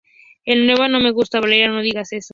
[0.47, 1.39] la nueva no me gusta.
[1.39, 2.29] Valeria, no digas eso